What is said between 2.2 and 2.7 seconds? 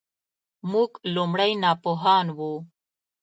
وو.